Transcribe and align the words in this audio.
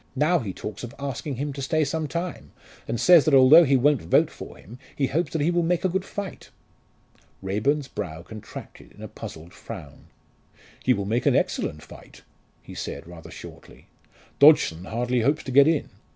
"Now 0.15 0.39
he 0.39 0.51
talks 0.51 0.83
of 0.83 0.95
asking 0.97 1.35
him 1.35 1.53
to 1.53 1.61
stay 1.61 1.85
some 1.85 2.07
time, 2.07 2.53
and 2.87 2.99
says 2.99 3.23
that, 3.25 3.35
although 3.35 3.63
he 3.65 3.77
won't 3.77 4.01
vote 4.01 4.31
for 4.31 4.57
him, 4.57 4.79
he 4.95 5.05
hopes 5.05 5.31
that 5.31 5.43
he 5.43 5.51
will 5.51 5.61
make 5.61 5.85
a 5.85 5.89
good 5.89 6.03
fight." 6.03 6.49
Raeburn's 7.43 7.87
brow 7.87 8.23
contracted 8.23 8.93
in 8.93 9.03
a 9.03 9.07
puzzled 9.07 9.53
frown. 9.53 10.07
"He 10.83 10.91
will 10.91 11.05
make 11.05 11.27
an 11.27 11.35
excellent 11.35 11.83
fight," 11.83 12.23
he 12.63 12.73
said 12.73 13.05
rather 13.05 13.29
shortly. 13.29 13.89
"Dodgson 14.39 14.85
hardly 14.85 15.21
hopes 15.21 15.43
to 15.43 15.51
get 15.51 15.67
in. 15.67 15.89